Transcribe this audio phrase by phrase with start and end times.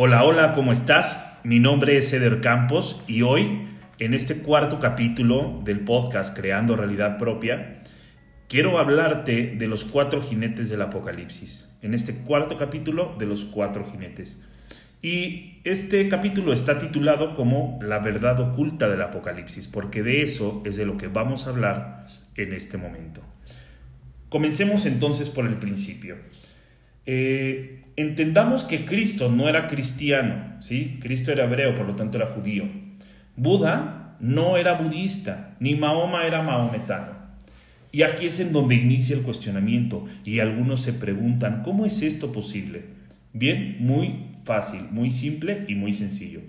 [0.00, 1.26] Hola, hola, ¿cómo estás?
[1.42, 3.66] Mi nombre es Eder Campos y hoy,
[3.98, 7.80] en este cuarto capítulo del podcast Creando Realidad Propia,
[8.48, 11.76] quiero hablarte de los cuatro jinetes del Apocalipsis.
[11.82, 14.44] En este cuarto capítulo de los cuatro jinetes.
[15.02, 20.76] Y este capítulo está titulado como La verdad oculta del Apocalipsis, porque de eso es
[20.76, 22.06] de lo que vamos a hablar
[22.36, 23.20] en este momento.
[24.28, 26.18] Comencemos entonces por el principio.
[27.10, 30.98] Eh, entendamos que Cristo no era cristiano, ¿sí?
[31.00, 32.64] Cristo era hebreo, por lo tanto era judío.
[33.34, 37.12] Buda no era budista, ni Mahoma era maometano.
[37.92, 42.30] Y aquí es en donde inicia el cuestionamiento y algunos se preguntan, ¿cómo es esto
[42.30, 42.84] posible?
[43.32, 46.42] Bien, muy fácil, muy simple y muy sencillo.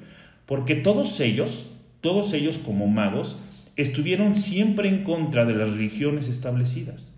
[0.45, 1.69] Porque todos ellos,
[2.01, 3.39] todos ellos como magos,
[3.77, 7.17] estuvieron siempre en contra de las religiones establecidas.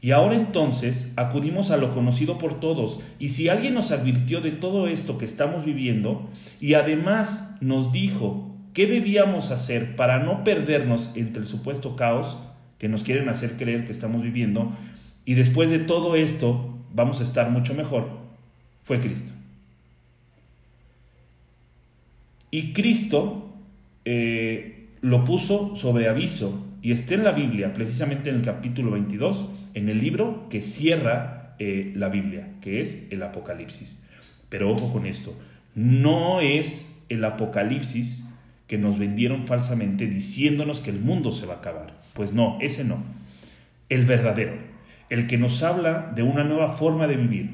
[0.00, 3.00] Y ahora entonces acudimos a lo conocido por todos.
[3.18, 6.28] Y si alguien nos advirtió de todo esto que estamos viviendo
[6.60, 12.36] y además nos dijo qué debíamos hacer para no perdernos entre el supuesto caos
[12.78, 14.72] que nos quieren hacer creer que estamos viviendo,
[15.24, 18.08] y después de todo esto vamos a estar mucho mejor,
[18.84, 19.32] fue Cristo.
[22.50, 23.50] Y Cristo
[24.04, 29.50] eh, lo puso sobre aviso y está en la Biblia, precisamente en el capítulo 22,
[29.74, 34.00] en el libro que cierra eh, la Biblia, que es el Apocalipsis.
[34.48, 35.36] Pero ojo con esto,
[35.74, 38.28] no es el Apocalipsis
[38.68, 42.00] que nos vendieron falsamente diciéndonos que el mundo se va a acabar.
[42.12, 43.02] Pues no, ese no.
[43.88, 44.54] El verdadero,
[45.10, 47.50] el que nos habla de una nueva forma de vivir.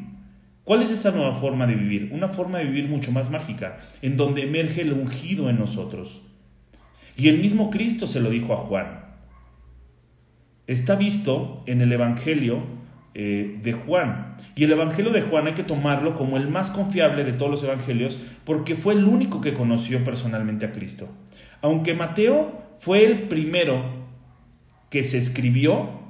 [0.64, 2.10] ¿Cuál es esta nueva forma de vivir?
[2.12, 6.20] Una forma de vivir mucho más mágica, en donde emerge el ungido en nosotros.
[7.16, 9.01] Y el mismo Cristo se lo dijo a Juan
[10.72, 12.62] está visto en el Evangelio
[13.14, 14.36] eh, de Juan.
[14.54, 17.64] Y el Evangelio de Juan hay que tomarlo como el más confiable de todos los
[17.64, 21.08] Evangelios porque fue el único que conoció personalmente a Cristo.
[21.60, 24.02] Aunque Mateo fue el primero
[24.90, 26.00] que se escribió,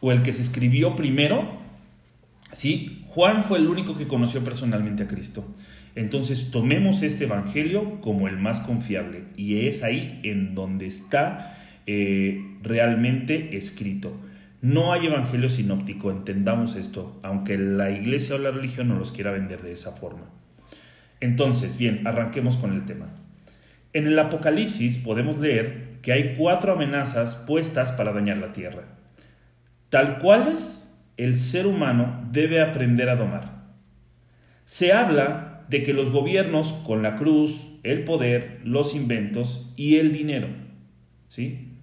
[0.00, 1.58] o el que se escribió primero,
[2.52, 3.02] ¿sí?
[3.08, 5.44] Juan fue el único que conoció personalmente a Cristo.
[5.94, 11.56] Entonces tomemos este Evangelio como el más confiable y es ahí en donde está
[11.90, 14.14] eh, realmente escrito.
[14.60, 19.30] No hay evangelio sinóptico, entendamos esto, aunque la iglesia o la religión no los quiera
[19.30, 20.26] vender de esa forma.
[21.20, 23.06] Entonces, bien, arranquemos con el tema.
[23.94, 28.82] En el Apocalipsis podemos leer que hay cuatro amenazas puestas para dañar la tierra,
[29.88, 33.64] tal cuales el ser humano debe aprender a domar.
[34.66, 40.12] Se habla de que los gobiernos con la cruz, el poder, los inventos y el
[40.12, 40.48] dinero,
[41.28, 41.77] ¿sí?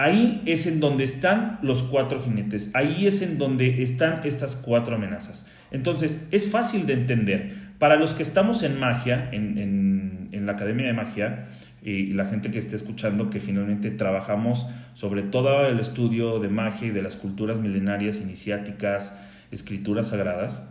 [0.00, 4.94] Ahí es en donde están los cuatro jinetes, ahí es en donde están estas cuatro
[4.94, 5.46] amenazas.
[5.70, 7.54] Entonces, es fácil de entender.
[7.78, 11.48] Para los que estamos en magia, en, la Academia de Magia,
[11.82, 16.88] y la gente que esté escuchando, que finalmente trabajamos sobre todo el estudio de magia
[16.88, 20.66] y de las culturas milenarias, iniciáticas, escrituras sagradas,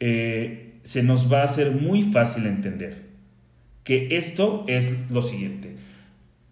[0.00, 3.02] eh, se nos va a hacer muy fácil entender
[3.84, 5.76] que esto es lo siguiente,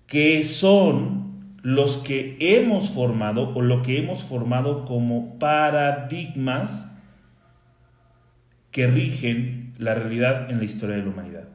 [0.06, 1.29] que son
[1.62, 6.96] los que hemos formado o lo que hemos formado como paradigmas
[8.70, 11.48] que rigen la realidad en la historia de la humanidad.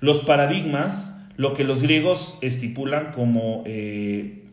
[0.00, 4.44] Los paradigmas, lo que los griegos estipulan como eh,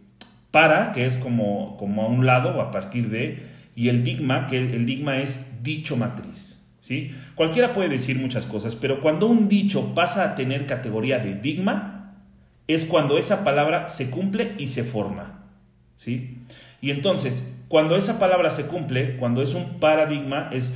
[0.51, 3.43] para, que es como, como a un lado o a partir de,
[3.75, 6.65] y el digma, que el digma es dicho matriz.
[6.79, 7.11] ¿sí?
[7.35, 11.96] Cualquiera puede decir muchas cosas, pero cuando un dicho pasa a tener categoría de digma,
[12.67, 15.45] es cuando esa palabra se cumple y se forma.
[15.95, 16.37] ¿sí?
[16.81, 20.75] Y entonces, cuando esa palabra se cumple, cuando es un paradigma, es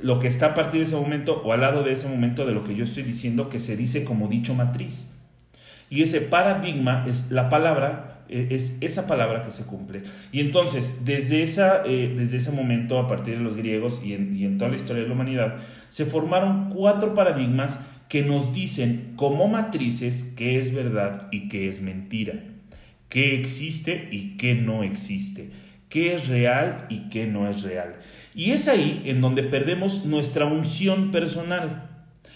[0.00, 2.52] lo que está a partir de ese momento o al lado de ese momento de
[2.52, 5.08] lo que yo estoy diciendo que se dice como dicho matriz.
[5.90, 10.02] Y ese paradigma es la palabra, e, es esa palabra que se cumple.
[10.32, 14.34] Y entonces, desde, esa, eh, desde ese momento, a partir de los griegos y en,
[14.34, 15.56] y en toda la historia de la humanidad,
[15.90, 17.80] se formaron cuatro paradigmas
[18.12, 22.34] que nos dicen como matrices qué es verdad y qué es mentira,
[23.08, 25.48] qué existe y qué no existe,
[25.88, 27.94] qué es real y qué no es real.
[28.34, 31.88] Y es ahí en donde perdemos nuestra unción personal.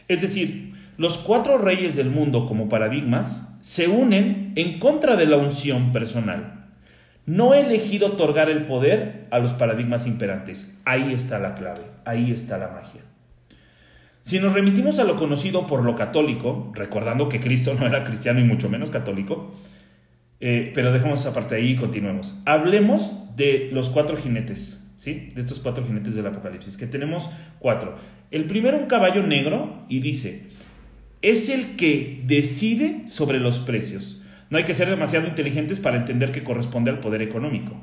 [0.09, 5.37] Es decir, los cuatro reyes del mundo como paradigmas se unen en contra de la
[5.37, 6.71] unción personal.
[7.27, 10.79] No elegir otorgar el poder a los paradigmas imperantes.
[10.87, 13.03] Ahí está la clave, ahí está la magia.
[14.27, 18.41] Si nos remitimos a lo conocido por lo católico, recordando que Cristo no era cristiano
[18.41, 19.53] y mucho menos católico,
[20.41, 22.37] eh, pero dejemos esa parte ahí y continuemos.
[22.45, 25.31] Hablemos de los cuatro jinetes, ¿sí?
[25.33, 27.31] De estos cuatro jinetes del Apocalipsis, que tenemos
[27.61, 27.95] cuatro.
[28.33, 30.49] El primero, un caballo negro, y dice,
[31.23, 34.23] es el que decide sobre los precios.
[34.51, 37.81] No hay que ser demasiado inteligentes para entender que corresponde al poder económico.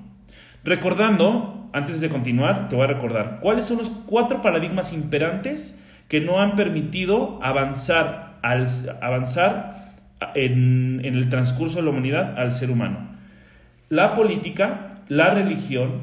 [0.66, 5.80] Recordando, antes de continuar, te voy a recordar cuáles son los cuatro paradigmas imperantes
[6.14, 8.68] que no han permitido avanzar, al,
[9.02, 9.96] avanzar
[10.36, 13.10] en, en el transcurso de la humanidad al ser humano.
[13.90, 16.02] La política, la religión,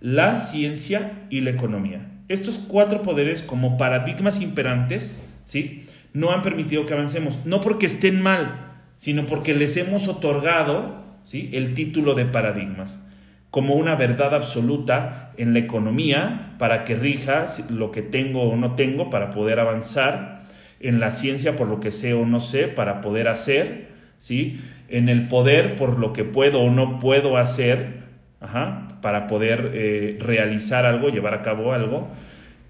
[0.00, 2.10] la ciencia y la economía.
[2.28, 5.84] Estos cuatro poderes como paradigmas imperantes, ¿sí?
[6.14, 11.50] No han permitido que avancemos, no porque estén mal, sino porque les hemos otorgado, ¿sí?
[11.52, 13.04] El título de paradigmas
[13.50, 18.74] como una verdad absoluta en la economía para que rija lo que tengo o no
[18.74, 20.40] tengo para poder avanzar,
[20.80, 23.88] en la ciencia por lo que sé o no sé para poder hacer,
[24.18, 24.60] ¿sí?
[24.88, 28.00] en el poder por lo que puedo o no puedo hacer
[29.02, 32.08] para poder eh, realizar algo, llevar a cabo algo,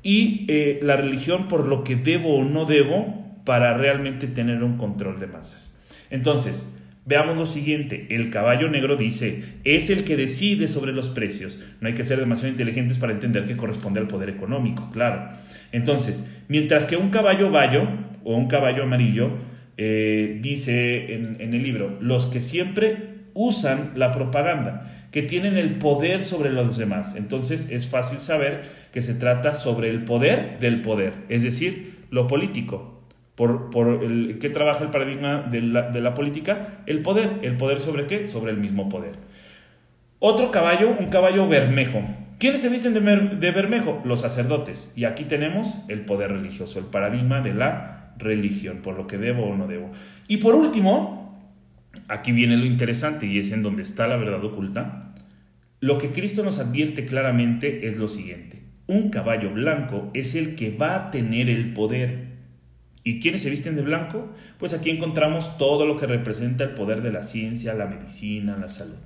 [0.02, 4.76] y eh, la religión por lo que debo o no debo para realmente tener un
[4.76, 5.78] control de masas.
[6.10, 6.74] Entonces,
[7.06, 11.58] Veamos lo siguiente, el caballo negro dice, es el que decide sobre los precios.
[11.80, 15.30] No hay que ser demasiado inteligentes para entender que corresponde al poder económico, claro.
[15.72, 17.88] Entonces, mientras que un caballo bayo
[18.22, 19.30] o un caballo amarillo
[19.78, 22.96] eh, dice en, en el libro, los que siempre
[23.32, 27.16] usan la propaganda, que tienen el poder sobre los demás.
[27.16, 28.62] Entonces es fácil saber
[28.92, 32.99] que se trata sobre el poder del poder, es decir, lo político
[33.46, 36.82] por, el, ¿qué trabaja el paradigma de la, política?
[36.84, 37.38] El poder.
[37.40, 38.26] ¿El poder sobre qué?
[38.26, 39.14] Sobre el mismo poder.
[40.18, 42.02] Otro caballo, un caballo bermejo.
[42.38, 44.02] ¿Quiénes se visten de, de bermejo?
[44.04, 44.92] Los sacerdotes.
[44.94, 49.44] Y aquí tenemos el poder religioso, el paradigma de la religión, por lo que debo
[49.44, 49.90] o no debo.
[50.28, 51.40] Y por último,
[52.08, 55.14] aquí viene lo interesante y es en donde está la verdad oculta.
[55.80, 58.60] Lo que Cristo nos advierte claramente es lo siguiente.
[58.86, 62.29] Un caballo blanco es el que va a tener el poder
[63.02, 64.28] ¿Y quiénes se visten de blanco?
[64.58, 68.68] Pues aquí encontramos todo lo que representa el poder de la ciencia, la medicina, la
[68.68, 68.98] salud.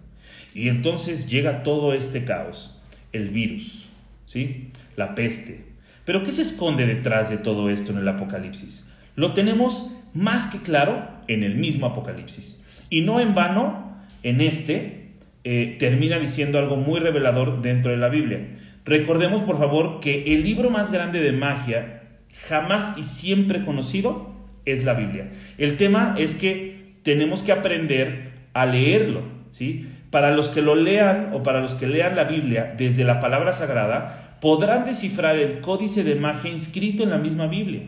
[0.54, 2.80] Y entonces llega todo este caos,
[3.12, 3.86] el virus,
[4.26, 4.70] ¿sí?
[4.96, 5.64] La peste.
[6.04, 8.90] Pero ¿qué se esconde detrás de todo esto en el Apocalipsis?
[9.16, 12.62] Lo tenemos más que claro en el mismo Apocalipsis.
[12.90, 15.08] Y no en vano, en este,
[15.44, 18.48] eh, termina diciendo algo muy revelador dentro de la Biblia.
[18.84, 22.03] Recordemos, por favor, que el libro más grande de magia
[22.48, 24.32] jamás y siempre conocido
[24.64, 25.30] es la Biblia.
[25.58, 29.88] El tema es que tenemos que aprender a leerlo, ¿sí?
[30.10, 33.52] Para los que lo lean o para los que lean la Biblia desde la palabra
[33.52, 37.82] sagrada, podrán descifrar el códice de magia inscrito en la misma Biblia.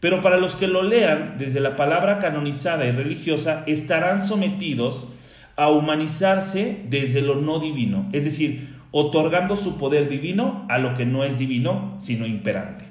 [0.00, 5.08] Pero para los que lo lean desde la palabra canonizada y religiosa, estarán sometidos
[5.56, 11.04] a humanizarse desde lo no divino, es decir, otorgando su poder divino a lo que
[11.04, 12.89] no es divino, sino imperante.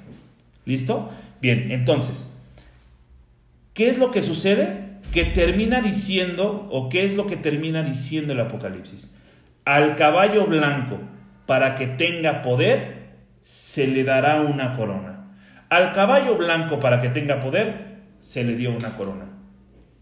[0.70, 1.10] ¿Listo?
[1.42, 2.32] Bien, entonces,
[3.74, 5.00] ¿qué es lo que sucede?
[5.12, 9.16] Que termina diciendo, o qué es lo que termina diciendo el Apocalipsis.
[9.64, 11.00] Al caballo blanco,
[11.46, 15.34] para que tenga poder, se le dará una corona.
[15.70, 19.26] Al caballo blanco, para que tenga poder, se le dio una corona.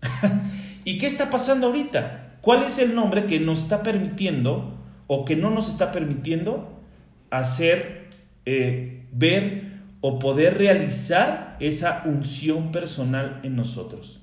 [0.84, 2.36] ¿Y qué está pasando ahorita?
[2.42, 4.76] ¿Cuál es el nombre que nos está permitiendo
[5.06, 6.82] o que no nos está permitiendo
[7.30, 8.08] hacer
[8.44, 9.67] eh, ver
[10.00, 14.20] o poder realizar esa unción personal en nosotros.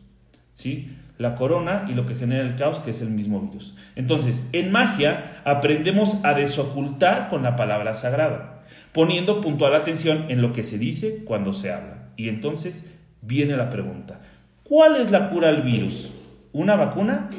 [0.53, 0.95] ¿Sí?
[1.17, 3.75] La corona y lo que genera el caos, que es el mismo virus.
[3.95, 10.53] Entonces, en magia aprendemos a desocultar con la palabra sagrada, poniendo puntual atención en lo
[10.53, 12.09] que se dice cuando se habla.
[12.17, 12.89] Y entonces
[13.21, 14.21] viene la pregunta,
[14.63, 16.09] ¿cuál es la cura al virus?
[16.53, 17.29] ¿Una vacuna?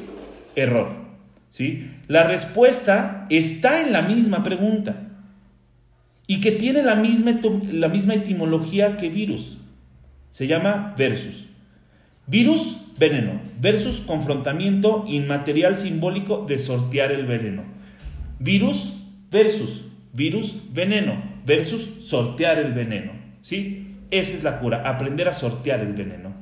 [0.55, 1.07] Error.
[1.49, 1.91] ¿Sí?
[2.09, 5.07] La respuesta está en la misma pregunta
[6.27, 7.41] y que tiene la misma,
[7.71, 9.59] la misma etimología que virus.
[10.31, 11.47] Se llama versus.
[12.27, 17.63] Virus, veneno, versus confrontamiento inmaterial simbólico de sortear el veneno.
[18.41, 18.95] Virus
[19.31, 23.13] versus virus, veneno, versus sortear el veneno.
[23.43, 23.95] ¿Sí?
[24.11, 26.35] Esa es la cura, aprender a sortear el veneno.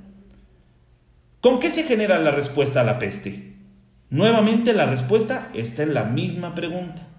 [1.41, 3.53] ¿Con qué se genera la respuesta a la peste?
[4.09, 7.14] Nuevamente la respuesta está en la misma pregunta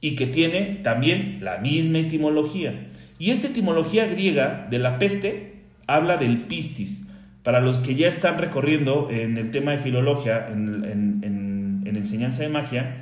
[0.00, 2.88] y que tiene también la misma etimología.
[3.18, 5.54] Y esta etimología griega de la peste
[5.86, 7.04] habla del pistis.
[7.42, 10.84] Para los que ya están recorriendo en el tema de filología, en,
[11.22, 12.96] en enseñanza de magia,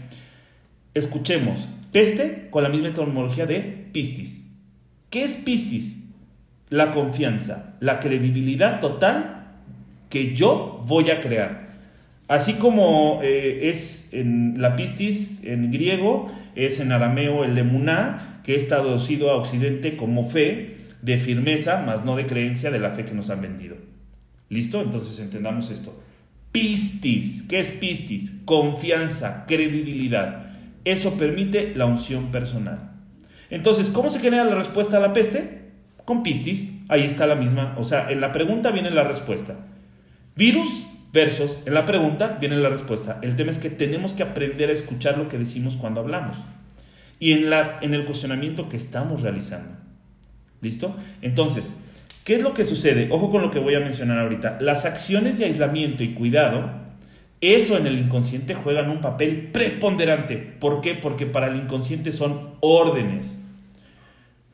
[0.95, 3.61] escuchemos peste con la misma etimología de
[3.93, 4.45] pistis.
[5.11, 6.03] ¿Qué es pistis?
[6.69, 9.47] La confianza, la credibilidad total
[10.11, 11.67] que yo voy a crear.
[12.29, 18.55] Así como eh, es en la pistis en griego, es en arameo el emuná, que
[18.55, 23.05] es traducido a occidente como fe de firmeza, más no de creencia de la fe
[23.05, 23.77] que nos han vendido.
[24.49, 24.81] ¿Listo?
[24.81, 26.03] Entonces entendamos esto.
[26.53, 28.33] Pistis, ¿qué es pistis?
[28.45, 30.47] Confianza, credibilidad.
[30.85, 32.93] Eso permite la unción personal.
[33.51, 35.73] Entonces, ¿cómo se genera la respuesta a la peste?
[36.05, 36.75] Con pistis.
[36.89, 37.75] Ahí está la misma.
[37.79, 39.57] O sea, en la pregunta viene la respuesta.
[40.35, 43.19] Virus versus, en la pregunta viene la respuesta.
[43.23, 46.39] El tema es que tenemos que aprender a escuchar lo que decimos cuando hablamos.
[47.19, 49.71] Y en, la, en el cuestionamiento que estamos realizando.
[50.61, 50.95] ¿Listo?
[51.23, 51.73] Entonces,
[52.25, 53.09] ¿qué es lo que sucede?
[53.11, 54.59] Ojo con lo que voy a mencionar ahorita.
[54.61, 56.71] Las acciones de aislamiento y cuidado,
[57.41, 60.37] eso en el inconsciente juegan un papel preponderante.
[60.37, 60.95] ¿Por qué?
[60.95, 63.43] Porque para el inconsciente son órdenes.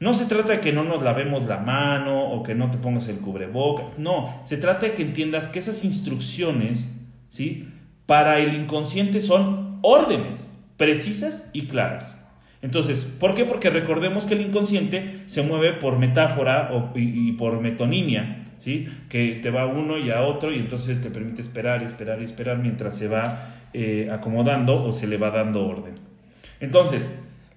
[0.03, 3.07] No se trata de que no nos lavemos la mano o que no te pongas
[3.07, 4.01] el cubrebocas.
[4.01, 6.93] No, se trata de que entiendas que esas instrucciones,
[7.29, 7.69] ¿sí?
[8.05, 12.21] Para el inconsciente son órdenes precisas y claras.
[12.63, 13.45] Entonces, ¿por qué?
[13.45, 18.89] Porque recordemos que el inconsciente se mueve por metáfora y, por metonimia, ¿sí?
[19.09, 22.59] Que te va uno y a otro y entonces te permite esperar esperar y esperar
[22.59, 25.95] mientras se va eh, acomodando o se le va dando orden.
[26.59, 27.13] Entonces,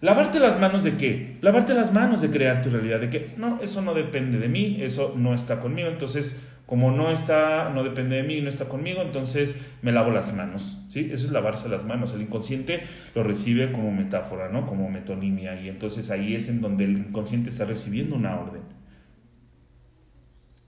[0.05, 1.39] Lavarte las manos de qué?
[1.41, 4.77] Lavarte las manos de crear tu realidad, de que no, eso no depende de mí,
[4.81, 9.01] eso no está conmigo, entonces como no está, no depende de mí, no está conmigo,
[9.01, 11.09] entonces me lavo las manos, ¿sí?
[11.11, 12.13] Eso es lavarse las manos.
[12.13, 12.83] El inconsciente
[13.15, 14.67] lo recibe como metáfora, ¿no?
[14.67, 18.61] Como metonimia y entonces ahí es en donde el inconsciente está recibiendo una orden.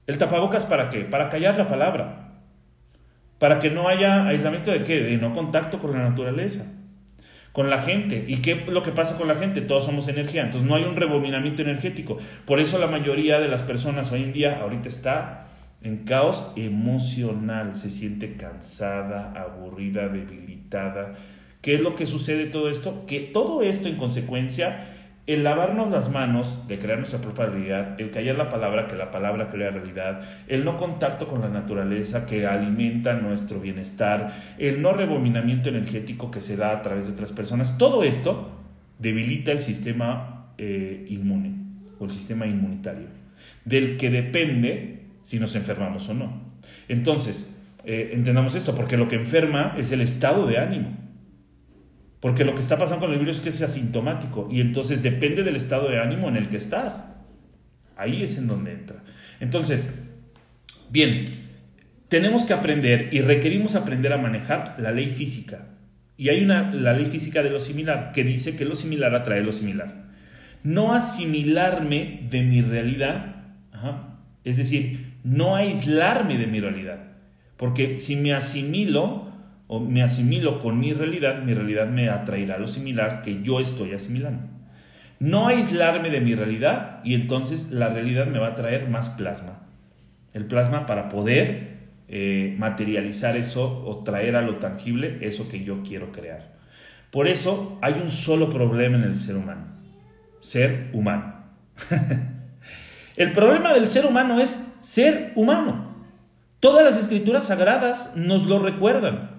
[0.08, 1.01] El tapabocas para qué?
[1.01, 2.39] Para callar la palabra.
[3.38, 5.00] Para que no haya aislamiento de qué?
[5.03, 6.74] De no contacto con la naturaleza
[7.58, 8.24] con la gente.
[8.28, 9.62] ¿Y qué es lo que pasa con la gente?
[9.62, 12.20] Todos somos energía, entonces no hay un rebobinamiento energético.
[12.46, 15.48] Por eso la mayoría de las personas hoy en día ahorita está
[15.82, 21.16] en caos emocional, se siente cansada, aburrida, debilitada.
[21.64, 23.08] ¿Qué es lo que sucede todo esto?
[23.08, 24.86] Que todo esto en consecuencia
[25.27, 29.12] el lavarnos las manos de crear nuestra propia realidad, el callar la palabra, que la
[29.12, 34.93] palabra crea realidad, el no contacto con la naturaleza que alimenta nuestro bienestar, el no
[34.93, 38.51] rebobinamiento energético que se da a través de otras personas, todo esto
[39.00, 41.55] debilita el sistema eh, inmune
[42.00, 43.07] o el sistema inmunitario,
[43.65, 46.41] del que depende si nos enfermamos o no.
[46.88, 47.53] Entonces,
[47.84, 51.07] eh, entendamos esto, porque lo que enferma es el estado de ánimo.
[52.19, 55.43] Porque lo que está pasando con el virus es que es asintomático y entonces depende
[55.43, 57.05] del estado de ánimo en el que estás.
[57.95, 59.03] Ahí es en donde entra.
[59.39, 59.93] Entonces,
[60.89, 61.25] bien,
[62.07, 65.67] tenemos que aprender y requerimos aprender a manejar la ley física.
[66.15, 69.43] Y hay una, la ley física de lo similar, que dice que lo similar atrae
[69.43, 70.07] lo similar.
[70.63, 73.36] No asimilarme de mi realidad,
[74.43, 77.00] es decir, no aislarme de mi realidad.
[77.57, 79.31] Porque si me asimilo,
[79.67, 83.93] o me asimilo con mi realidad, mi realidad me atraerá lo similar que yo estoy
[83.93, 84.43] asimilando.
[85.19, 89.63] No aislarme de mi realidad y entonces la realidad me va a traer más plasma.
[90.33, 95.83] El plasma para poder eh, materializar eso o traer a lo tangible eso que yo
[95.83, 96.55] quiero crear.
[97.12, 99.65] Por eso hay un solo problema en el ser humano,
[100.39, 101.43] ser humano.
[103.17, 105.95] el problema del ser humano es ser humano.
[106.59, 109.37] Todas las escrituras sagradas nos lo recuerdan.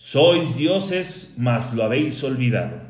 [0.00, 2.80] Sois dioses, mas lo habéis olvidado.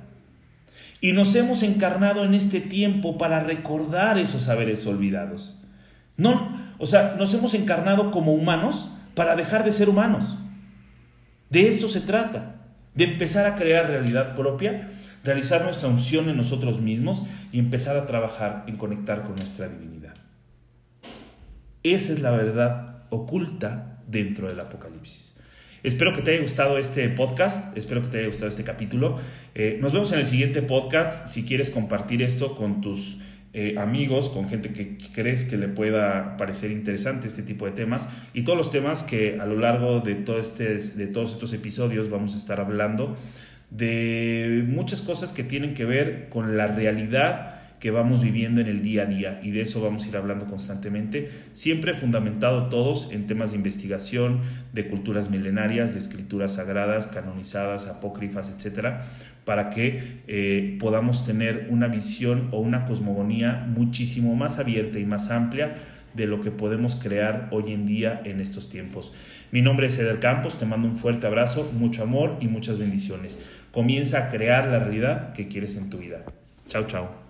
[1.01, 5.59] Y nos hemos encarnado en este tiempo para recordar esos saberes olvidados.
[6.17, 10.39] No, o sea, nos hemos encarnado como humanos para dejar de ser humanos.
[11.49, 12.61] De esto se trata,
[12.95, 14.93] de empezar a crear realidad propia,
[15.25, 20.15] realizar nuestra unción en nosotros mismos y empezar a trabajar en conectar con nuestra divinidad.
[21.83, 25.40] Esa es la verdad oculta dentro del Apocalipsis.
[25.83, 29.19] Espero que te haya gustado este podcast, espero que te haya gustado este capítulo.
[29.55, 31.31] Eh, nos vemos en el siguiente podcast.
[31.31, 33.17] Si quieres compartir esto con tus
[33.55, 38.11] eh, amigos, con gente que crees que le pueda parecer interesante este tipo de temas
[38.35, 42.11] y todos los temas que a lo largo de, todo este, de todos estos episodios
[42.11, 43.17] vamos a estar hablando
[43.71, 48.83] de muchas cosas que tienen que ver con la realidad que vamos viviendo en el
[48.83, 53.27] día a día y de eso vamos a ir hablando constantemente, siempre fundamentado todos en
[53.27, 54.41] temas de investigación,
[54.75, 59.07] de culturas milenarias, de escrituras sagradas, canonizadas, apócrifas, etcétera,
[59.47, 65.31] para que eh, podamos tener una visión o una cosmogonía muchísimo más abierta y más
[65.31, 65.75] amplia
[66.13, 69.15] de lo que podemos crear hoy en día en estos tiempos.
[69.53, 73.41] Mi nombre es Eder Campos, te mando un fuerte abrazo, mucho amor y muchas bendiciones.
[73.71, 76.25] Comienza a crear la realidad que quieres en tu vida.
[76.69, 77.30] Chao, chao.